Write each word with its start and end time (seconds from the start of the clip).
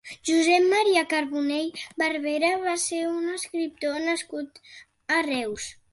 Josep 0.27 0.63
Maria 0.69 1.03
Carbonell 1.11 1.75
Barberà 2.03 2.49
va 2.63 2.73
ser 2.85 3.03
un 3.11 3.29
escriptor 3.35 4.03
nascut 4.09 4.61
a 5.19 5.21
Reus. 5.29 5.69